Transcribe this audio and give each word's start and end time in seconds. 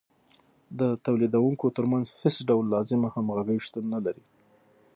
د 0.79 0.81
تولیدونکو 1.05 1.65
ترمنځ 1.77 2.05
هېڅ 2.21 2.35
ډول 2.49 2.65
لازمه 2.73 3.07
همغږي 3.15 3.57
شتون 3.65 3.85
نلري 3.93 4.23